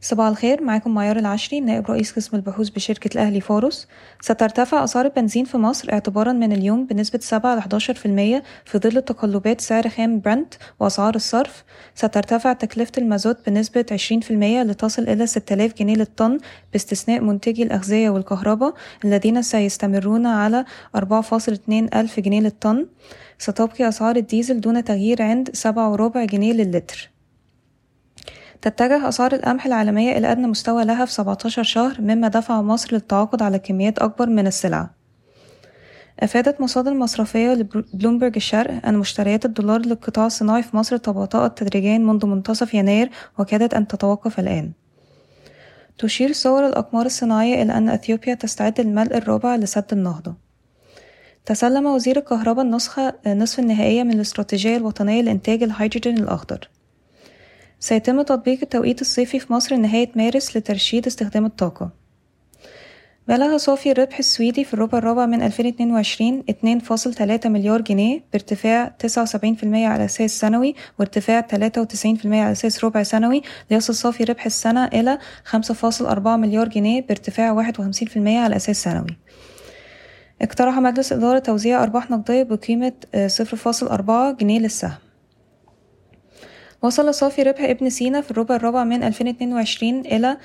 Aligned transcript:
صباح 0.00 0.26
الخير 0.26 0.62
معاكم 0.62 0.94
معيار 0.94 1.18
العشري 1.18 1.60
نائب 1.60 1.90
رئيس 1.90 2.12
قسم 2.12 2.36
البحوث 2.36 2.68
بشركة 2.68 3.14
الأهلي 3.14 3.40
فاروس 3.40 3.88
سترتفع 4.20 4.84
أسعار 4.84 5.04
البنزين 5.04 5.44
في 5.44 5.56
مصر 5.56 5.92
اعتبارا 5.92 6.32
من 6.32 6.52
اليوم 6.52 6.86
بنسبة 6.86 7.18
7 7.22 7.54
ل 7.54 7.60
11% 7.60 8.42
في 8.64 8.78
ظل 8.78 9.02
تقلبات 9.02 9.60
سعر 9.60 9.88
خام 9.88 10.20
برنت 10.20 10.54
وأسعار 10.80 11.14
الصرف. 11.14 11.64
سترتفع 11.94 12.52
تكلفة 12.52 12.92
المازوت 12.98 13.36
بنسبة 13.46 13.86
20% 13.92 14.30
لتصل 14.62 15.02
إلى 15.02 15.26
6000 15.26 15.74
جنيه 15.78 15.94
للطن 15.94 16.38
باستثناء 16.72 17.20
منتجي 17.20 17.62
الأغذية 17.62 18.10
والكهرباء 18.10 18.74
الذين 19.04 19.42
سيستمرون 19.42 20.26
على 20.26 20.64
4.2 20.96 21.70
ألف 21.94 22.20
جنيه 22.20 22.40
للطن. 22.40 22.86
ستبقي 23.38 23.88
أسعار 23.88 24.16
الديزل 24.16 24.60
دون 24.60 24.84
تغيير 24.84 25.22
عند 25.22 25.50
7 25.52 25.90
وربع 25.92 26.24
جنيه 26.24 26.52
للتر 26.52 27.17
تتجه 28.62 29.08
أسعار 29.08 29.32
القمح 29.32 29.66
العالمية 29.66 30.18
إلى 30.18 30.32
أدنى 30.32 30.46
مستوى 30.46 30.84
لها 30.84 31.04
في 31.04 31.12
17 31.12 31.62
شهر 31.62 32.00
مما 32.00 32.28
دفع 32.28 32.62
مصر 32.62 32.94
للتعاقد 32.94 33.42
على 33.42 33.58
كميات 33.58 33.98
أكبر 33.98 34.26
من 34.26 34.46
السلع. 34.46 34.90
أفادت 36.20 36.60
مصادر 36.60 36.94
مصرفية 36.94 37.54
لبلومبرج 37.54 38.32
الشرق 38.36 38.86
أن 38.86 38.98
مشتريات 38.98 39.44
الدولار 39.44 39.80
للقطاع 39.80 40.26
الصناعي 40.26 40.62
في 40.62 40.76
مصر 40.76 40.96
تباطأت 40.96 41.58
تدريجيا 41.58 41.98
منذ 41.98 42.26
منتصف 42.26 42.74
يناير 42.74 43.10
وكادت 43.38 43.74
أن 43.74 43.86
تتوقف 43.86 44.40
الآن. 44.40 44.72
تشير 45.98 46.32
صور 46.32 46.66
الأقمار 46.66 47.06
الصناعية 47.06 47.62
إلى 47.62 47.72
أن 47.72 47.88
أثيوبيا 47.88 48.34
تستعد 48.34 48.80
للملء 48.80 49.16
الرابع 49.16 49.56
لسد 49.56 49.84
النهضة. 49.92 50.34
تسلم 51.46 51.86
وزير 51.86 52.18
الكهرباء 52.18 52.64
النسخة 52.64 53.14
نصف 53.26 53.58
النهائية 53.58 54.02
من 54.02 54.12
الاستراتيجية 54.12 54.76
الوطنية 54.76 55.22
لإنتاج 55.22 55.62
الهيدروجين 55.62 56.18
الأخضر. 56.18 56.68
سيتم 57.80 58.22
تطبيق 58.22 58.58
التوقيت 58.62 59.00
الصيفي 59.00 59.40
في 59.40 59.52
مصر 59.52 59.76
نهاية 59.76 60.10
مارس 60.14 60.56
لترشيد 60.56 61.06
استخدام 61.06 61.46
الطاقة. 61.46 61.90
بلغ 63.28 63.56
صافي 63.56 63.90
الربح 63.90 64.18
السويدي 64.18 64.64
في 64.64 64.74
الربع 64.74 64.98
الرابع 64.98 65.26
من 65.26 65.42
2022 65.42 66.44
2.3 66.50 67.46
مليار 67.46 67.80
جنيه 67.80 68.24
بارتفاع 68.32 68.96
79% 69.06 69.64
على 69.64 70.04
أساس 70.04 70.40
سنوي 70.40 70.74
وارتفاع 70.98 71.40
93% 71.40 71.46
على 72.24 72.52
أساس 72.52 72.84
ربع 72.84 73.02
سنوي 73.02 73.42
ليصل 73.70 73.94
صافي 73.94 74.24
ربح 74.24 74.46
السنة 74.46 74.84
إلى 74.84 75.18
5.4 75.44 76.18
مليار 76.26 76.68
جنيه 76.68 77.02
بارتفاع 77.02 77.72
51% 77.72 78.16
على 78.16 78.56
أساس 78.56 78.82
سنوي. 78.82 79.16
اقترح 80.42 80.78
مجلس 80.78 81.12
إدارة 81.12 81.38
توزيع 81.38 81.82
أرباح 81.82 82.10
نقدية 82.10 82.42
بقيمة 82.42 82.92
0.4 83.26 84.36
جنيه 84.40 84.58
للسهم. 84.58 85.07
وصل 86.82 87.14
صافي 87.14 87.42
ربح 87.42 87.60
ابن 87.60 87.90
سينا 87.90 88.20
في 88.20 88.30
الربع 88.30 88.56
الرابع 88.56 88.84
من 88.84 89.02
2022 89.02 90.00
إلى 90.00 90.36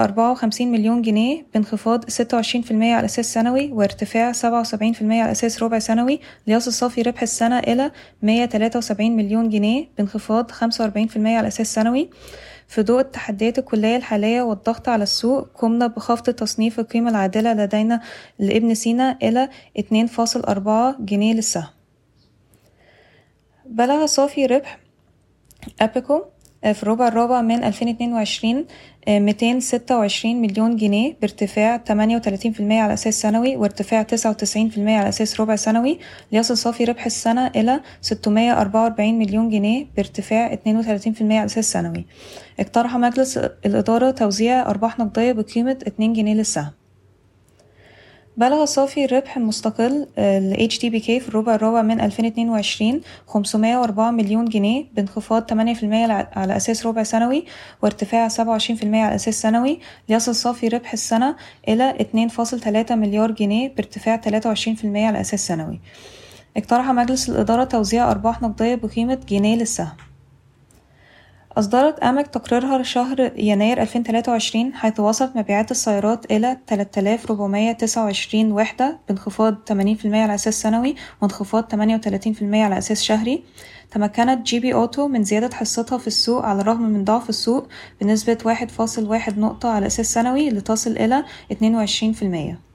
54 0.00 0.72
مليون 0.72 1.02
جنيه 1.02 1.46
بانخفاض 1.54 2.04
26% 2.04 2.72
على 2.72 3.04
أساس 3.04 3.34
سنوي 3.34 3.72
وارتفاع 3.72 4.32
77% 4.32 4.36
على 5.02 5.30
أساس 5.30 5.62
ربع 5.62 5.78
سنوي. 5.78 6.20
ليصل 6.46 6.72
صافي 6.72 7.02
ربح 7.02 7.22
السنة 7.22 7.58
إلى 7.58 7.90
173 8.22 9.16
مليون 9.16 9.48
جنيه 9.48 9.88
بانخفاض 9.98 10.50
45% 10.50 10.56
على 11.16 11.48
أساس 11.48 11.74
سنوي. 11.74 12.10
في 12.68 12.82
ضوء 12.82 13.00
التحديات 13.00 13.58
الكلية 13.58 13.96
الحالية 13.96 14.42
والضغط 14.42 14.88
على 14.88 15.02
السوق 15.02 15.48
قمنا 15.54 15.86
بخفض 15.86 16.22
تصنيف 16.22 16.80
القيمة 16.80 17.10
العادلة 17.10 17.52
لدينا 17.52 18.00
لابن 18.38 18.74
سينا 18.74 19.18
إلى 19.22 19.48
2.4 19.78 21.00
جنيه 21.00 21.34
للسهم. 21.34 21.68
بلغ 23.66 24.06
صافي 24.06 24.46
ربح 24.46 24.78
أبيكو 25.80 26.22
في 26.62 26.82
الربع 26.82 27.08
الرابع 27.08 27.40
من 27.40 27.64
2022 27.64 28.66
226 29.08 30.42
مليون 30.42 30.76
جنيه 30.76 31.16
بارتفاع 31.20 31.84
38% 31.88 32.60
على 32.60 32.92
أساس 32.92 33.20
سنوي 33.20 33.56
وارتفاع 33.56 34.02
99% 34.02 34.78
على 34.78 35.08
أساس 35.08 35.40
ربع 35.40 35.56
سنوي. 35.56 35.98
ليصل 36.32 36.56
صافي 36.56 36.84
ربح 36.84 37.06
السنة 37.06 37.46
إلى 37.46 37.80
644 38.00 39.18
مليون 39.18 39.50
جنيه 39.50 39.86
بارتفاع 39.96 40.54
32% 40.54 40.58
على 41.22 41.44
أساس 41.44 41.72
سنوي. 41.72 42.06
اقترح 42.60 42.96
مجلس 42.96 43.36
الإدارة 43.38 44.10
توزيع 44.10 44.70
أرباح 44.70 44.98
نقدية 44.98 45.32
بقيمة 45.32 45.78
2 45.86 46.12
جنيه 46.12 46.34
للسهم. 46.34 46.70
بلغ 48.36 48.64
صافي 48.64 49.04
الربح 49.04 49.36
المستقل 49.36 50.06
ل 50.18 50.68
HDBK 50.70 51.04
في 51.04 51.28
الربع 51.28 51.54
الرابع 51.54 51.82
من 51.82 52.00
2022 52.00 53.00
504 53.26 54.10
مليون 54.10 54.44
جنيه 54.44 54.84
بانخفاض 54.94 55.50
8% 55.50 55.54
على 56.36 56.56
أساس 56.56 56.86
ربع 56.86 57.02
سنوي 57.02 57.44
وارتفاع 57.82 58.28
27% 58.28 58.34
على 58.82 59.14
أساس 59.14 59.42
سنوي. 59.42 59.80
ليصل 60.08 60.34
صافي 60.34 60.68
ربح 60.68 60.92
السنة 60.92 61.36
إلى 61.68 61.94
2.3 62.88 62.92
مليار 62.92 63.30
جنيه 63.30 63.74
بارتفاع 63.74 64.16
23% 64.16 64.26
على 64.84 65.20
أساس 65.20 65.46
سنوي. 65.46 65.80
اقترح 66.56 66.90
مجلس 66.90 67.28
الإدارة 67.28 67.64
توزيع 67.64 68.10
أرباح 68.10 68.42
نقدية 68.42 68.74
بقيمة 68.74 69.18
جنيه 69.28 69.56
للسهم. 69.56 70.11
أصدرت 71.58 71.98
أمك 71.98 72.26
تقريرها 72.26 72.78
لشهر 72.78 73.32
يناير 73.36 73.82
2023 73.82 74.74
حيث 74.74 75.00
وصلت 75.00 75.36
مبيعات 75.36 75.70
السيارات 75.70 76.32
إلى 76.32 76.58
3429 76.68 78.52
وحدة 78.52 78.98
بانخفاض 79.08 79.54
80% 79.54 79.74
على 80.06 80.34
أساس 80.34 80.62
سنوي 80.62 80.94
وانخفاض 81.22 81.72
38% 81.72 82.42
على 82.42 82.78
أساس 82.78 83.02
شهري. 83.02 83.44
تمكنت 83.90 84.46
GB 84.46 84.74
Auto 84.74 85.08
من 85.08 85.24
زيادة 85.24 85.54
حصتها 85.54 85.98
في 85.98 86.06
السوق 86.06 86.44
على 86.44 86.60
الرغم 86.60 86.82
من 86.82 87.04
ضعف 87.04 87.28
السوق 87.28 87.68
بنسبة 88.00 88.38
1.1 89.28 89.38
نقطة 89.38 89.68
على 89.68 89.86
أساس 89.86 90.12
سنوي 90.12 90.50
لتصل 90.50 90.90
إلى 90.90 91.24
22% 91.52 92.71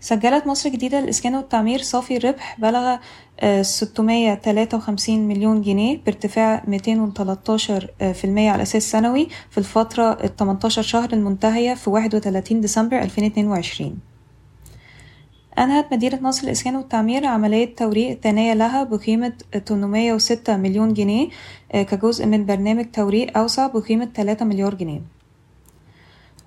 سجلت 0.00 0.46
مصر 0.46 0.68
الجديدة 0.68 1.00
للإسكان 1.00 1.34
والتعمير 1.34 1.82
صافي 1.82 2.18
ربح 2.18 2.60
بلغ 2.60 2.96
653 3.62 5.28
مليون 5.28 5.62
جنيه 5.62 5.98
بارتفاع 6.06 6.62
213% 6.66 8.24
على 8.24 8.62
أساس 8.62 8.90
سنوي 8.90 9.28
في 9.50 9.58
الفترة 9.58 10.12
ال 10.12 10.36
18 10.36 10.82
شهر 10.82 11.12
المنتهية 11.12 11.74
في 11.74 11.90
31 11.90 12.60
ديسمبر 12.60 13.02
2022 13.02 13.98
أنهت 15.58 15.92
مدينة 15.92 16.18
نصر 16.22 16.46
للإسكان 16.46 16.76
والتعمير 16.76 17.26
عملية 17.26 17.74
توريق 17.76 18.10
الثانية 18.10 18.54
لها 18.54 18.84
بقيمة 18.84 19.32
806 19.68 20.56
مليون 20.56 20.94
جنيه 20.94 21.28
كجزء 21.72 22.26
من 22.26 22.46
برنامج 22.46 22.84
توريق 22.92 23.38
أوسع 23.38 23.66
بقيمة 23.66 24.08
3 24.14 24.44
مليار 24.44 24.74
جنيه. 24.74 25.00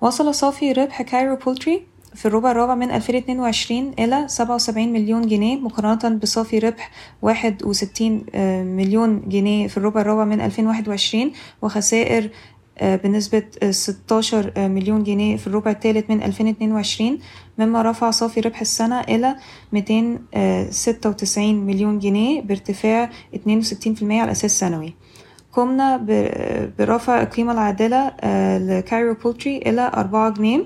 وصل 0.00 0.34
صافي 0.34 0.72
ربح 0.72 1.02
Cairo 1.02 1.36
Poultry 1.36 1.91
في 2.14 2.26
الربع 2.26 2.50
الرابع 2.50 2.74
من 2.74 2.90
2022 2.90 3.92
إلى 3.98 4.24
77 4.28 4.92
مليون 4.92 5.26
جنيه 5.26 5.56
مقارنة 5.56 6.16
بصافي 6.16 6.58
ربح 6.58 6.90
61 7.22 8.24
مليون 8.76 9.22
جنيه 9.28 9.68
في 9.68 9.76
الربع 9.76 10.00
الرابع 10.00 10.24
من 10.24 10.40
2021 10.40 11.32
وخسائر 11.62 12.30
بنسبة 12.82 13.42
16 13.70 14.52
مليون 14.56 15.02
جنيه 15.02 15.36
في 15.36 15.46
الربع 15.46 15.70
الثالث 15.70 16.10
من 16.10 16.22
2022 16.22 17.18
مما 17.58 17.82
رفع 17.82 18.10
صافي 18.10 18.40
ربح 18.40 18.60
السنة 18.60 19.00
إلى 19.00 19.36
296 19.72 21.54
مليون 21.54 21.98
جنيه 21.98 22.40
بارتفاع 22.40 23.10
62% 23.34 23.38
على 24.02 24.30
أساس 24.32 24.58
سنوي. 24.58 24.94
قمنا 25.52 25.96
برفع 26.78 27.22
القيمة 27.22 27.52
العادلة 27.52 28.12
ل 28.58 28.67
Cairo 28.67 29.14
Poultry 29.14 29.56
إلى 29.56 29.90
4 29.94 30.30
جنيه. 30.30 30.64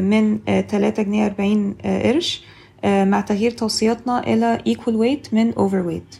من 0.00 0.38
3 0.46 1.02
جنيه 1.02 1.26
40 1.26 1.74
قرش 1.84 2.44
مع 2.84 3.20
تغيير 3.20 3.50
توصياتنا 3.50 4.26
إلى 4.26 4.58
equal 4.68 4.92
weight 4.92 5.34
من 5.34 5.52
overweight 5.52 6.16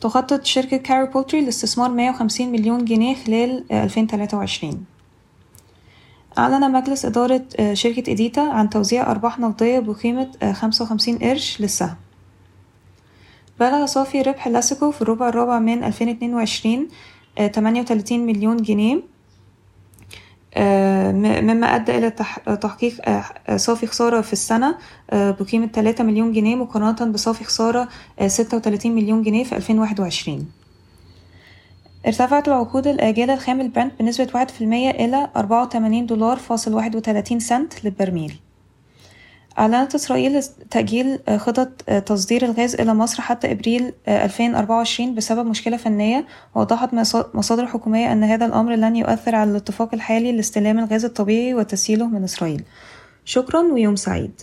تخطط 0.00 0.44
شركة 0.44 0.76
Cairo 0.76 1.06
Poultry 1.06 1.40
لاستثمار 1.40 1.90
150 1.90 2.52
مليون 2.52 2.84
جنيه 2.84 3.14
خلال 3.14 3.72
2023 3.72 4.84
أعلن 6.38 6.72
مجلس 6.72 7.04
إدارة 7.04 7.44
شركة 7.72 8.12
إديتا 8.12 8.40
عن 8.40 8.70
توزيع 8.70 9.10
أرباح 9.10 9.38
نقدية 9.38 9.78
بقيمة 9.78 10.30
55 10.52 11.18
قرش 11.18 11.60
للسهم. 11.60 11.96
بلغ 13.60 13.86
صافي 13.86 14.22
ربح 14.22 14.48
لاسيكو 14.48 14.90
في 14.90 15.02
الربع 15.02 15.28
الرابع 15.28 15.58
من 15.58 15.84
2022 15.84 16.88
38 17.36 18.26
مليون 18.26 18.56
جنيه. 18.56 19.13
مما 20.56 21.66
أدى 21.66 21.98
إلى 21.98 22.10
تحقيق 22.60 22.94
صافي 23.56 23.86
خسارة 23.86 24.20
في 24.20 24.32
السنة. 24.32 24.74
بقيمة 25.12 25.66
3 25.66 26.04
مليون 26.04 26.32
جنيه 26.32 26.56
مقارنة 26.56 27.12
بصافي 27.12 27.44
خسارة 27.44 27.88
36 28.26 28.92
مليون 28.94 29.22
جنيه 29.22 29.44
في 29.44 29.56
2021 29.56 30.46
ارتفعت 32.06 32.48
العقود 32.48 32.86
الآجلة 32.86 33.34
الخام 33.34 33.60
البرنت 33.60 33.92
بنسبة 34.00 34.28
واحد 34.34 34.50
في 34.50 34.60
المية 34.64 34.90
إلى 34.90 35.30
أربعة 35.36 35.62
وتمانين 35.62 36.06
دولار 36.06 36.36
فاصل 36.36 36.74
واحد 36.74 36.96
وتلاتين 36.96 37.40
سنت 37.40 37.84
للبرميل. 37.84 38.34
أعلنت 39.58 39.94
إسرائيل 39.94 40.42
تأجيل 40.70 41.18
خطط 41.36 41.82
تصدير 41.82 42.44
الغاز 42.44 42.74
إلى 42.74 42.94
مصر 42.94 43.22
حتى 43.22 43.52
إبريل 43.52 43.92
2024 44.08 45.14
بسبب 45.14 45.46
مشكلة 45.46 45.76
فنية 45.76 46.26
وأوضحت 46.54 46.94
مصادر 47.34 47.66
حكومية 47.66 48.12
أن 48.12 48.24
هذا 48.24 48.46
الأمر 48.46 48.74
لن 48.74 48.96
يؤثر 48.96 49.34
على 49.34 49.50
الاتفاق 49.50 49.94
الحالي 49.94 50.32
لاستلام 50.32 50.78
الغاز 50.78 51.04
الطبيعي 51.04 51.54
وتسييله 51.54 52.06
من 52.06 52.24
إسرائيل. 52.24 52.62
شكرا 53.24 53.60
ويوم 53.60 53.96
سعيد. 53.96 54.40